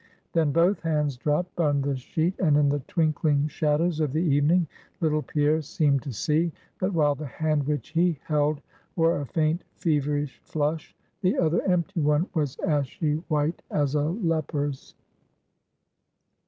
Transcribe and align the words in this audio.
Then 0.33 0.51
both 0.51 0.79
hands 0.79 1.15
dropped 1.15 1.59
on 1.59 1.79
the 1.81 1.95
sheet; 1.95 2.33
and 2.39 2.57
in 2.57 2.69
the 2.69 2.79
twinkling 2.87 3.47
shadows 3.47 3.99
of 3.99 4.13
the 4.13 4.23
evening 4.23 4.65
little 4.99 5.21
Pierre 5.21 5.61
seemed 5.61 6.01
to 6.01 6.11
see, 6.11 6.51
that 6.79 6.91
while 6.91 7.13
the 7.13 7.27
hand 7.27 7.67
which 7.67 7.89
he 7.89 8.17
held 8.25 8.61
wore 8.95 9.21
a 9.21 9.27
faint, 9.27 9.63
feverish 9.75 10.41
flush, 10.43 10.95
the 11.21 11.37
other 11.37 11.61
empty 11.69 11.99
one 12.01 12.25
was 12.33 12.57
ashy 12.65 13.17
white 13.27 13.61
as 13.69 13.93
a 13.93 14.01
leper's. 14.05 14.95